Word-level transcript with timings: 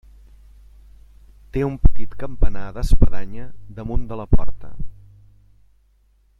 Té 1.57 1.61
un 1.67 1.75
petit 1.87 2.15
campanar 2.23 2.65
d'espadanya 2.79 3.47
damunt 3.81 4.03
de 4.13 4.21
la 4.23 4.29
porta. 4.39 4.75